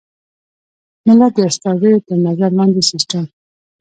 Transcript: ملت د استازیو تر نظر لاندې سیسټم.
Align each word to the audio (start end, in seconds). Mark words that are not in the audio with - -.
ملت 1.05 1.31
د 1.35 1.39
استازیو 1.49 2.03
تر 2.07 2.17
نظر 2.27 2.49
لاندې 2.57 2.81
سیسټم. 2.91 3.25